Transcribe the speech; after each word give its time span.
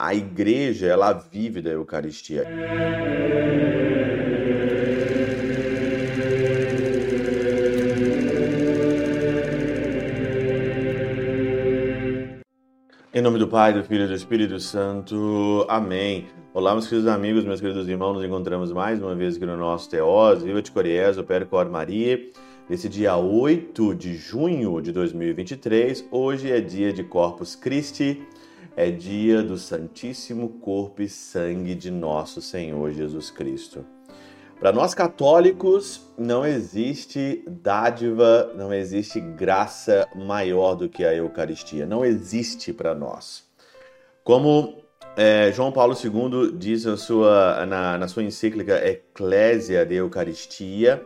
A 0.00 0.14
igreja, 0.14 0.86
ela 0.86 1.12
vive 1.12 1.60
da 1.60 1.70
Eucaristia. 1.70 2.44
Em 13.12 13.20
nome 13.20 13.40
do 13.40 13.48
Pai, 13.48 13.72
do 13.72 13.82
Filho 13.82 14.04
e 14.04 14.06
do 14.06 14.14
Espírito 14.14 14.60
Santo. 14.60 15.66
Amém. 15.68 16.28
Olá, 16.54 16.74
meus 16.74 16.86
queridos 16.86 17.08
amigos, 17.08 17.44
meus 17.44 17.60
queridos 17.60 17.88
irmãos. 17.88 18.14
Nos 18.14 18.24
encontramos 18.24 18.70
mais 18.70 19.02
uma 19.02 19.16
vez 19.16 19.34
aqui 19.34 19.46
no 19.46 19.56
nosso 19.56 19.90
Teós. 19.90 20.44
Viva 20.44 20.62
de 20.62 20.70
Coriés, 20.70 21.18
o 21.18 21.24
Cor 21.24 21.68
Maria. 21.68 22.24
Nesse 22.70 22.88
dia 22.88 23.16
8 23.16 23.96
de 23.96 24.14
junho 24.14 24.80
de 24.80 24.92
2023, 24.92 26.06
hoje 26.12 26.52
é 26.52 26.60
dia 26.60 26.92
de 26.92 27.02
Corpus 27.02 27.56
Christi, 27.56 28.22
é 28.78 28.92
dia 28.92 29.42
do 29.42 29.58
Santíssimo 29.58 30.50
Corpo 30.60 31.02
e 31.02 31.08
Sangue 31.08 31.74
de 31.74 31.90
nosso 31.90 32.40
Senhor 32.40 32.92
Jesus 32.92 33.28
Cristo. 33.28 33.84
Para 34.60 34.70
nós 34.70 34.94
católicos, 34.94 36.00
não 36.16 36.46
existe 36.46 37.42
dádiva, 37.48 38.52
não 38.54 38.72
existe 38.72 39.18
graça 39.18 40.06
maior 40.14 40.76
do 40.76 40.88
que 40.88 41.04
a 41.04 41.12
Eucaristia. 41.12 41.86
Não 41.86 42.04
existe 42.04 42.72
para 42.72 42.94
nós. 42.94 43.42
Como 44.22 44.76
é, 45.16 45.50
João 45.50 45.72
Paulo 45.72 45.96
II 46.00 46.56
diz 46.56 46.84
na 46.84 46.96
sua, 46.96 47.66
na, 47.66 47.98
na 47.98 48.06
sua 48.06 48.22
encíclica 48.22 48.88
Ecclesia 48.88 49.84
de 49.84 49.96
Eucaristia, 49.96 51.04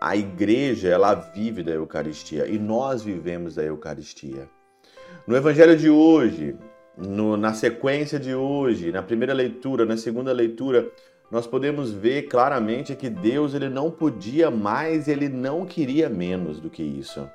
a 0.00 0.16
igreja 0.16 0.86
ela 0.86 1.14
vive 1.14 1.64
da 1.64 1.72
Eucaristia 1.72 2.46
e 2.46 2.60
nós 2.60 3.02
vivemos 3.02 3.56
da 3.56 3.64
Eucaristia. 3.64 4.48
No 5.26 5.36
Evangelho 5.36 5.76
de 5.76 5.90
hoje, 5.90 6.56
no, 6.98 7.36
na 7.36 7.54
sequência 7.54 8.18
de 8.18 8.34
hoje, 8.34 8.90
na 8.90 9.02
primeira 9.02 9.32
leitura, 9.32 9.84
na 9.84 9.96
segunda 9.96 10.32
leitura, 10.32 10.90
nós 11.30 11.46
podemos 11.46 11.92
ver 11.92 12.22
claramente 12.22 12.96
que 12.96 13.08
Deus 13.08 13.54
ele 13.54 13.68
não 13.68 13.90
podia 13.90 14.50
mais, 14.50 15.06
ele 15.06 15.28
não 15.28 15.64
queria 15.64 16.08
menos 16.08 16.58
do 16.58 16.68
que 16.68 16.82
isso. 16.82 17.28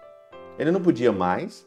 Ele 0.59 0.71
não 0.71 0.81
podia 0.81 1.11
mais, 1.11 1.65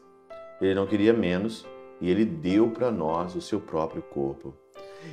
ele 0.61 0.75
não 0.75 0.85
queria 0.85 1.13
menos, 1.13 1.65
e 1.99 2.11
ele 2.11 2.25
deu 2.25 2.69
para 2.69 2.91
nós 2.91 3.35
o 3.35 3.41
seu 3.41 3.59
próprio 3.59 4.01
corpo. 4.01 4.53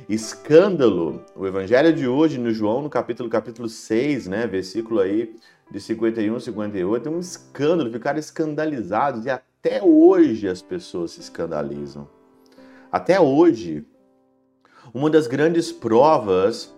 Escândalo, 0.07 1.23
o 1.35 1.47
evangelho 1.47 1.93
de 1.93 2.07
hoje 2.07 2.37
no 2.37 2.51
João, 2.51 2.81
no 2.81 2.89
capítulo 2.89 3.29
capítulo 3.29 3.69
6, 3.69 4.27
né, 4.27 4.45
versículo 4.45 4.99
aí 4.99 5.35
de 5.71 5.79
51 5.79 6.39
58, 6.39 7.07
é 7.07 7.11
um 7.11 7.19
escândalo, 7.19 7.91
ficaram 7.91 8.19
escandalizados 8.19 9.25
e 9.25 9.29
até 9.29 9.81
hoje 9.81 10.47
as 10.47 10.61
pessoas 10.61 11.11
se 11.11 11.21
escandalizam. 11.21 12.07
Até 12.95 13.19
hoje, 13.19 13.85
uma 14.93 15.09
das 15.09 15.27
grandes 15.27 15.69
provas 15.69 16.73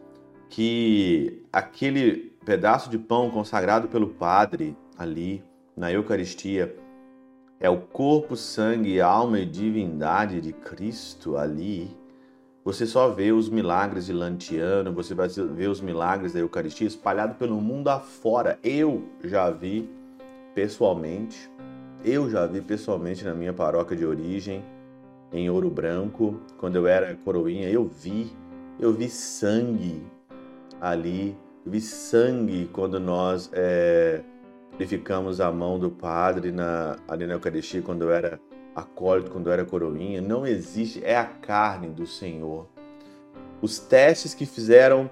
que 0.49 1.43
aquele 1.53 2.35
pedaço 2.43 2.89
de 2.89 2.97
pão 2.97 3.29
consagrado 3.29 3.87
pelo 3.87 4.07
Padre 4.07 4.75
ali 4.97 5.43
na 5.75 5.91
Eucaristia 5.91 6.75
é 7.59 7.69
o 7.69 7.77
corpo, 7.77 8.35
sangue, 8.35 8.99
alma 8.99 9.41
e 9.41 9.45
divindade 9.45 10.41
de 10.41 10.53
Cristo 10.53 11.37
ali. 11.37 11.95
Você 12.65 12.87
só 12.87 13.09
vê 13.09 13.31
os 13.31 13.47
milagres 13.47 14.07
de 14.07 14.13
Lantiano, 14.13 14.91
você 14.91 15.13
vai 15.13 15.27
ver 15.29 15.69
os 15.69 15.81
milagres 15.81 16.33
da 16.33 16.39
Eucaristia 16.39 16.87
espalhados 16.87 17.37
pelo 17.37 17.61
mundo 17.61 17.89
afora. 17.89 18.57
Eu 18.63 19.03
já 19.23 19.51
vi 19.51 19.87
pessoalmente, 20.55 21.47
eu 22.03 22.27
já 22.27 22.47
vi 22.47 22.59
pessoalmente 22.59 23.23
na 23.23 23.35
minha 23.35 23.53
paróquia 23.53 23.95
de 23.95 24.03
origem, 24.03 24.65
em 25.31 25.49
Ouro 25.49 25.69
Branco, 25.69 26.39
quando 26.57 26.75
eu 26.75 26.87
era 26.87 27.15
coroinha, 27.23 27.69
eu 27.69 27.85
vi, 27.85 28.31
eu 28.79 28.93
vi 28.93 29.09
sangue 29.09 30.01
ali, 30.79 31.35
vi 31.65 31.81
sangue 31.81 32.69
quando 32.71 32.99
nós 32.99 33.49
é, 33.53 34.21
purificamos 34.71 35.41
a 35.41 35.51
mão 35.51 35.77
do 35.77 35.89
padre 35.89 36.51
na, 36.51 36.97
ali 37.07 37.25
na 37.25 37.33
Eucaristia, 37.33 37.81
quando 37.81 38.03
eu 38.03 38.11
era 38.11 38.39
acólito, 38.75 39.31
quando 39.31 39.47
eu 39.47 39.53
era 39.53 39.65
coroinha. 39.65 40.21
Não 40.21 40.45
existe, 40.45 41.03
é 41.03 41.17
a 41.17 41.25
carne 41.25 41.89
do 41.89 42.05
Senhor. 42.05 42.67
Os 43.61 43.79
testes 43.79 44.33
que 44.33 44.45
fizeram 44.45 45.09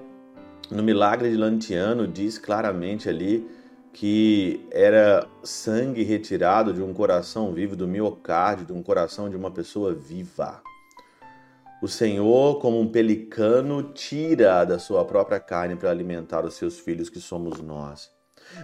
no 0.69 0.83
milagre 0.83 1.29
de 1.29 1.35
Lantiano 1.35 2.07
diz 2.07 2.37
claramente 2.37 3.09
ali 3.09 3.47
que 3.95 4.67
era 4.71 5.25
sangue 5.41 6.03
retirado 6.03 6.73
de 6.73 6.81
um 6.81 6.93
coração 6.93 7.53
vivo, 7.53 7.77
do 7.77 7.87
miocárdio, 7.87 8.65
de 8.65 8.73
um 8.73 8.83
coração 8.83 9.29
de 9.29 9.37
uma 9.37 9.49
pessoa 9.49 9.93
viva. 9.93 10.61
O 11.81 11.87
Senhor, 11.87 12.59
como 12.59 12.77
um 12.77 12.89
pelicano, 12.89 13.93
tira 13.93 14.65
da 14.65 14.77
sua 14.79 15.05
própria 15.05 15.39
carne 15.39 15.77
para 15.77 15.91
alimentar 15.91 16.43
os 16.43 16.55
seus 16.55 16.77
filhos, 16.77 17.09
que 17.09 17.21
somos 17.21 17.61
nós. 17.61 18.11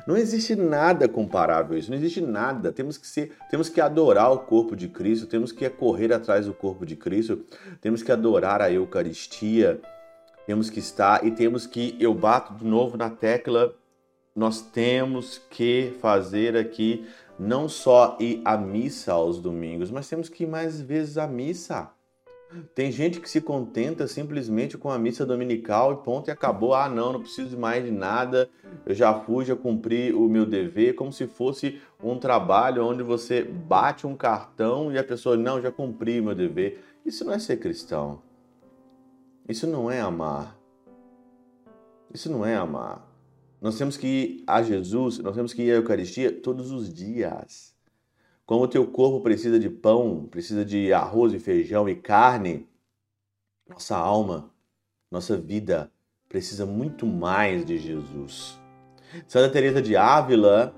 Não 0.05 0.17
existe 0.17 0.53
nada 0.53 1.07
comparável 1.07 1.77
a 1.77 1.79
isso, 1.79 1.89
não 1.89 1.97
existe 1.97 2.19
nada. 2.19 2.69
Temos 2.73 2.97
que 2.97 3.07
ser, 3.07 3.31
temos 3.49 3.69
que 3.69 3.79
adorar 3.79 4.33
o 4.33 4.39
corpo 4.39 4.75
de 4.75 4.89
Cristo, 4.89 5.27
temos 5.27 5.53
que 5.53 5.69
correr 5.69 6.11
atrás 6.11 6.45
do 6.45 6.53
corpo 6.53 6.85
de 6.85 6.97
Cristo, 6.97 7.41
temos 7.79 8.03
que 8.03 8.11
adorar 8.11 8.61
a 8.61 8.69
Eucaristia, 8.69 9.79
temos 10.45 10.69
que 10.69 10.79
estar 10.79 11.25
e 11.25 11.31
temos 11.31 11.65
que, 11.65 11.95
eu 12.01 12.13
bato 12.13 12.53
de 12.53 12.65
novo 12.65 12.97
na 12.97 13.09
tecla, 13.09 13.73
nós 14.35 14.61
temos 14.61 15.37
que 15.37 15.93
fazer 15.99 16.55
aqui 16.55 17.05
não 17.37 17.67
só 17.67 18.17
ir 18.19 18.41
à 18.45 18.57
missa 18.57 19.13
aos 19.13 19.39
domingos, 19.39 19.89
mas 19.91 20.07
temos 20.07 20.29
que 20.29 20.43
ir 20.43 20.47
mais 20.47 20.79
vezes 20.79 21.17
à 21.17 21.27
missa. 21.27 21.91
Tem 22.75 22.91
gente 22.91 23.21
que 23.21 23.29
se 23.29 23.39
contenta 23.39 24.07
simplesmente 24.07 24.77
com 24.77 24.91
a 24.91 24.99
missa 24.99 25.25
dominical 25.25 25.93
e 25.93 25.97
ponto 26.03 26.27
e 26.27 26.31
acabou. 26.31 26.73
Ah, 26.73 26.89
não, 26.89 27.13
não 27.13 27.21
preciso 27.21 27.57
mais 27.57 27.83
de 27.83 27.91
nada. 27.91 28.49
Eu 28.85 28.93
já 28.93 29.13
fui, 29.13 29.45
já 29.45 29.55
cumpri 29.55 30.13
o 30.13 30.27
meu 30.27 30.45
dever, 30.45 30.93
como 30.95 31.13
se 31.13 31.27
fosse 31.27 31.81
um 32.03 32.19
trabalho 32.19 32.85
onde 32.85 33.03
você 33.03 33.41
bate 33.41 34.05
um 34.05 34.15
cartão 34.15 34.91
e 34.91 34.97
a 34.97 35.03
pessoa, 35.03 35.37
não, 35.37 35.61
já 35.61 35.71
cumpri 35.71 36.19
meu 36.19 36.35
dever. 36.35 36.83
Isso 37.05 37.23
não 37.23 37.33
é 37.33 37.39
ser 37.39 37.57
cristão. 37.57 38.21
Isso 39.47 39.65
não 39.65 39.89
é 39.89 40.01
amar. 40.01 40.57
Isso 42.13 42.29
não 42.29 42.45
é 42.45 42.55
amar. 42.55 43.10
Nós 43.61 43.77
temos 43.77 43.95
que 43.95 44.07
ir 44.07 44.43
a 44.47 44.63
Jesus, 44.63 45.19
nós 45.19 45.35
temos 45.35 45.53
que 45.53 45.61
ir 45.61 45.71
à 45.71 45.75
Eucaristia 45.75 46.31
todos 46.31 46.71
os 46.71 46.91
dias. 46.91 47.75
Como 48.43 48.63
o 48.63 48.67
teu 48.67 48.87
corpo 48.87 49.21
precisa 49.21 49.59
de 49.59 49.69
pão, 49.69 50.27
precisa 50.29 50.65
de 50.65 50.91
arroz 50.91 51.31
e 51.31 51.39
feijão 51.39 51.87
e 51.87 51.95
carne, 51.95 52.67
nossa 53.69 53.95
alma, 53.95 54.51
nossa 55.11 55.37
vida 55.37 55.91
precisa 56.27 56.65
muito 56.65 57.05
mais 57.05 57.63
de 57.63 57.77
Jesus. 57.77 58.59
Santa 59.27 59.49
Teresa 59.51 59.81
de 59.81 59.95
Ávila, 59.95 60.73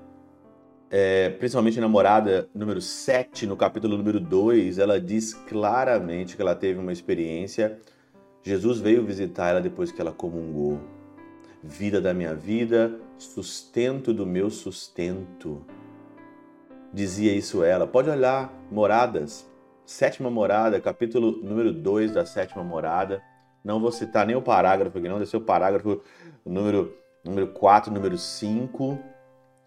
é, 0.90 1.30
principalmente 1.30 1.80
namorada 1.80 2.48
número 2.54 2.82
7, 2.82 3.46
no 3.46 3.56
capítulo 3.56 3.96
número 3.96 4.20
2, 4.20 4.78
ela 4.78 5.00
diz 5.00 5.32
claramente 5.32 6.36
que 6.36 6.42
ela 6.42 6.54
teve 6.54 6.78
uma 6.78 6.92
experiência. 6.92 7.80
Jesus 8.42 8.78
veio 8.78 9.04
visitar 9.04 9.50
ela 9.50 9.60
depois 9.60 9.90
que 9.90 10.00
ela 10.00 10.12
comungou. 10.12 10.78
Vida 11.66 11.98
da 11.98 12.12
minha 12.12 12.34
vida, 12.34 12.94
sustento 13.16 14.12
do 14.12 14.26
meu 14.26 14.50
sustento 14.50 15.64
dizia 16.92 17.32
isso 17.32 17.64
ela. 17.64 17.86
Pode 17.86 18.10
olhar 18.10 18.52
Moradas, 18.70 19.50
sétima 19.86 20.28
morada, 20.30 20.78
capítulo 20.78 21.32
número 21.42 21.72
2 21.72 22.12
da 22.12 22.26
sétima 22.26 22.62
morada. 22.62 23.22
Não 23.64 23.80
vou 23.80 23.90
citar 23.90 24.26
nem 24.26 24.36
o 24.36 24.42
parágrafo 24.42 24.98
aqui, 24.98 25.08
não, 25.08 25.18
desse 25.18 25.38
o 25.38 25.40
parágrafo 25.40 26.02
número, 26.44 26.94
número 27.24 27.46
4, 27.46 27.90
número 27.90 28.18
5. 28.18 28.98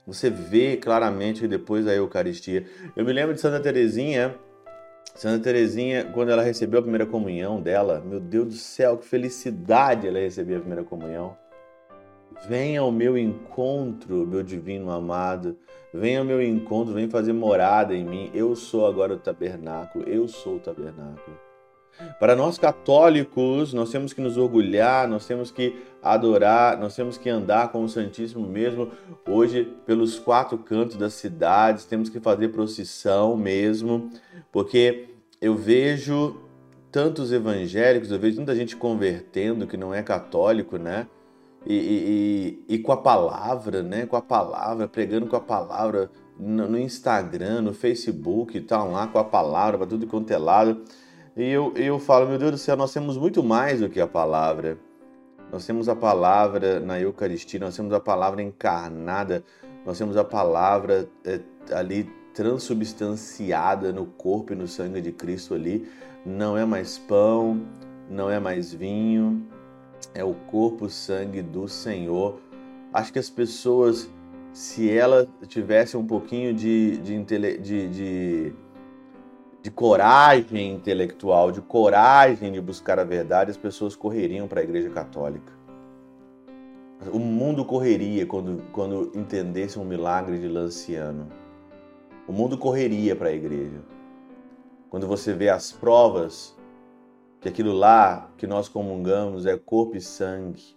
Você 0.05 0.29
vê 0.29 0.77
claramente 0.77 1.47
depois 1.47 1.83
da 1.83 1.95
Eucaristia. 1.95 2.67
Eu 2.95 3.05
me 3.05 3.11
lembro 3.11 3.33
de 3.33 3.41
Santa 3.41 3.59
Teresinha, 3.59 4.35
Santa 5.15 5.45
Teresinha, 5.45 6.05
quando 6.13 6.29
ela 6.29 6.43
recebeu 6.43 6.77
a 6.79 6.83
primeira 6.83 7.07
comunhão 7.07 7.59
dela, 7.59 7.99
meu 8.05 8.19
Deus 8.19 8.47
do 8.49 8.53
céu, 8.53 8.99
que 8.99 9.07
felicidade 9.07 10.07
ela 10.07 10.19
receber 10.19 10.57
a 10.57 10.59
primeira 10.59 10.83
comunhão. 10.83 11.35
Venha 12.45 12.81
ao 12.81 12.91
meu 12.91 13.17
encontro, 13.17 14.27
meu 14.27 14.43
divino 14.43 14.91
amado. 14.91 15.57
Venha 15.93 16.19
ao 16.19 16.25
meu 16.25 16.41
encontro, 16.41 16.93
vem 16.93 17.09
fazer 17.09 17.33
morada 17.33 17.95
em 17.95 18.03
mim. 18.03 18.29
Eu 18.33 18.55
sou 18.55 18.85
agora 18.85 19.13
o 19.13 19.17
tabernáculo, 19.17 20.07
eu 20.07 20.27
sou 20.27 20.57
o 20.57 20.59
tabernáculo. 20.59 21.37
Para 22.19 22.35
nós 22.35 22.59
católicos, 22.59 23.73
nós 23.73 23.89
temos 23.89 24.13
que 24.13 24.21
nos 24.21 24.37
orgulhar, 24.37 25.07
nós 25.07 25.25
temos 25.25 25.49
que 25.49 25.75
adorar, 26.01 26.77
nós 26.79 26.95
temos 26.95 27.17
que 27.17 27.27
andar 27.27 27.71
com 27.71 27.83
o 27.83 27.89
Santíssimo 27.89 28.45
mesmo 28.45 28.91
hoje 29.27 29.73
pelos 29.85 30.19
quatro 30.19 30.57
cantos 30.59 30.95
das 30.95 31.13
cidades, 31.13 31.85
temos 31.85 32.09
que 32.09 32.19
fazer 32.19 32.49
procissão 32.49 33.35
mesmo, 33.35 34.11
porque 34.51 35.09
eu 35.41 35.55
vejo 35.55 36.39
tantos 36.91 37.31
evangélicos, 37.31 38.11
eu 38.11 38.19
vejo 38.19 38.37
muita 38.37 38.55
gente 38.55 38.75
convertendo 38.75 39.65
que 39.65 39.75
não 39.75 39.93
é 39.93 40.03
católico, 40.03 40.77
né? 40.77 41.07
E, 41.69 42.63
e, 42.69 42.75
e, 42.75 42.79
com 42.79 42.93
a 42.93 42.97
palavra, 42.97 43.83
né? 43.83 44.05
Com 44.05 44.15
a 44.15 44.21
palavra, 44.21 44.87
pregando 44.87 45.27
com 45.27 45.35
a 45.35 45.41
palavra 45.41 46.09
no, 46.39 46.65
no 46.65 46.79
Instagram, 46.79 47.61
no 47.61 47.73
Facebook, 47.73 48.57
estão 48.57 48.93
lá 48.93 49.05
com 49.07 49.19
a 49.19 49.23
palavra 49.25 49.77
para 49.77 49.87
tudo 49.87 50.07
quanto 50.07 50.31
é 50.31 50.37
lado. 50.37 50.83
E 51.35 51.43
eu, 51.43 51.73
eu 51.75 51.99
falo, 51.99 52.25
meu 52.25 52.37
Deus 52.37 52.51
do 52.51 52.57
céu, 52.57 52.77
nós 52.77 52.93
temos 52.93 53.17
muito 53.17 53.43
mais 53.43 53.81
do 53.81 53.89
que 53.89 53.99
a 53.99 54.07
palavra. 54.07 54.77
Nós 55.51 55.65
temos 55.65 55.89
a 55.89 55.95
palavra 55.95 56.79
na 56.79 56.99
Eucaristia, 57.01 57.59
nós 57.59 57.75
temos 57.75 57.93
a 57.93 57.99
palavra 57.99 58.41
encarnada, 58.41 59.43
nós 59.85 59.97
temos 59.97 60.15
a 60.15 60.23
palavra 60.23 61.09
é, 61.25 61.41
ali 61.73 62.09
transubstanciada 62.33 63.91
no 63.91 64.05
corpo 64.05 64.53
e 64.53 64.55
no 64.55 64.67
sangue 64.67 65.01
de 65.01 65.11
Cristo 65.11 65.53
ali. 65.53 65.85
Não 66.25 66.57
é 66.57 66.63
mais 66.63 66.97
pão, 66.97 67.61
não 68.09 68.29
é 68.29 68.39
mais 68.39 68.73
vinho, 68.73 69.45
é 70.13 70.23
o 70.23 70.33
corpo, 70.33 70.89
sangue 70.89 71.41
do 71.41 71.67
Senhor. 71.67 72.39
Acho 72.93 73.13
que 73.13 73.19
as 73.19 73.29
pessoas, 73.29 74.09
se 74.51 74.89
elas 74.89 75.27
tivessem 75.47 75.99
um 75.99 76.05
pouquinho 76.05 76.53
de, 76.53 76.97
de, 76.97 77.23
de, 77.23 77.87
de, 77.89 78.53
de 79.61 79.71
coragem 79.71 80.73
intelectual, 80.73 81.51
de 81.51 81.61
coragem 81.61 82.51
de 82.51 82.61
buscar 82.61 82.99
a 82.99 83.03
verdade, 83.03 83.51
as 83.51 83.57
pessoas 83.57 83.95
correriam 83.95 84.47
para 84.47 84.61
a 84.61 84.63
Igreja 84.63 84.89
Católica. 84.89 85.57
O 87.13 87.19
mundo 87.19 87.63
correria 87.63 88.25
quando, 88.25 88.63
quando 88.71 89.11
entendesse 89.13 89.77
um 89.77 89.85
milagre 89.85 90.39
de 90.39 90.47
Lanciano. 90.47 91.27
O 92.27 92.33
mundo 92.33 92.57
correria 92.57 93.15
para 93.15 93.29
a 93.29 93.31
igreja. 93.31 93.79
Quando 94.89 95.05
você 95.05 95.33
vê 95.33 95.47
as 95.47 95.71
provas 95.71 96.56
que 97.39 97.49
aquilo 97.49 97.71
lá 97.71 98.31
que 98.37 98.47
nós 98.47 98.67
comungamos 98.67 99.45
é 99.45 99.57
corpo 99.57 99.95
e 99.95 100.01
sangue, 100.01 100.75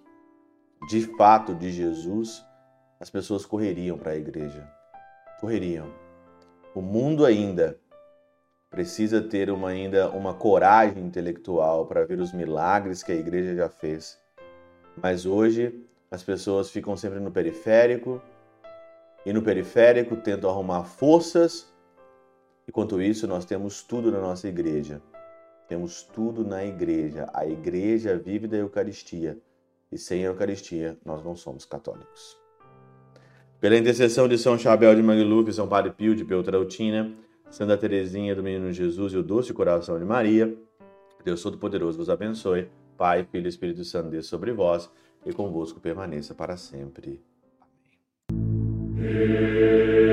de 0.88 1.02
fato 1.16 1.54
de 1.54 1.70
Jesus, 1.70 2.44
as 2.98 3.10
pessoas 3.10 3.46
correriam 3.46 3.98
para 3.98 4.12
a 4.12 4.16
igreja. 4.16 4.68
Correriam. 5.40 5.90
O 6.74 6.80
mundo 6.80 7.24
ainda 7.24 7.78
precisa 8.70 9.20
ter 9.20 9.50
uma, 9.50 9.70
ainda 9.70 10.10
uma 10.10 10.32
coragem 10.34 11.04
intelectual 11.04 11.86
para 11.86 12.04
ver 12.04 12.20
os 12.20 12.32
milagres 12.32 13.02
que 13.02 13.10
a 13.10 13.16
igreja 13.16 13.54
já 13.56 13.68
fez. 13.68 14.20
Mas 14.96 15.26
hoje 15.26 15.84
as 16.10 16.22
pessoas 16.22 16.70
ficam 16.70 16.96
sempre 16.96 17.20
no 17.20 17.30
periférico 17.30 18.22
e 19.24 19.32
no 19.32 19.42
periférico 19.42 20.16
tentam 20.16 20.50
arrumar 20.50 20.84
forças. 20.84 21.72
Enquanto 22.68 23.00
isso, 23.00 23.26
nós 23.26 23.44
temos 23.44 23.82
tudo 23.82 24.12
na 24.12 24.20
nossa 24.20 24.46
igreja. 24.46 25.02
Temos 25.70 26.02
tudo 26.02 26.44
na 26.44 26.64
igreja. 26.64 27.30
A 27.32 27.46
igreja 27.46 28.18
vive 28.18 28.48
da 28.48 28.56
Eucaristia. 28.56 29.38
E 29.92 29.96
sem 29.96 30.24
a 30.24 30.30
Eucaristia, 30.30 30.98
nós 31.04 31.24
não 31.24 31.36
somos 31.36 31.64
católicos. 31.64 32.36
Pela 33.60 33.76
intercessão 33.76 34.26
de 34.26 34.36
São 34.36 34.58
Chabel 34.58 34.96
de 34.96 35.02
Mangluf, 35.02 35.52
São 35.52 35.68
Padre 35.68 35.92
Pio 35.92 36.16
de 36.16 36.24
Peltrautina, 36.24 37.12
Santa 37.48 37.76
Teresinha 37.76 38.34
do 38.34 38.42
Menino 38.42 38.72
Jesus 38.72 39.12
e 39.12 39.16
o 39.16 39.22
Doce 39.22 39.52
Coração 39.52 39.96
de 39.96 40.04
Maria, 40.04 40.52
Deus 41.24 41.40
Todo-Poderoso 41.40 41.98
vos 41.98 42.10
abençoe. 42.10 42.66
Pai, 42.96 43.24
Filho 43.30 43.46
e 43.46 43.48
Espírito 43.48 43.84
Santo, 43.84 44.10
Deus 44.10 44.26
sobre 44.26 44.50
vós 44.52 44.90
e 45.24 45.32
convosco 45.32 45.78
permaneça 45.78 46.34
para 46.34 46.56
sempre. 46.56 47.22
Amém. 48.32 50.09